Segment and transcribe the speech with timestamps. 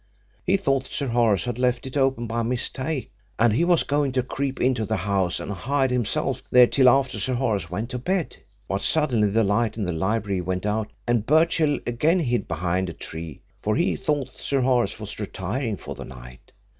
[0.47, 4.23] He thought Sir Horace had left it open by mistake, and he was going to
[4.23, 8.37] creep into the house and hide himself there till after Sir Horace went to bed.
[8.67, 12.93] But suddenly the light in the library went out and Birchill again hid behind a
[12.93, 16.51] tree, for he thought Sir Horace was retiring for the night.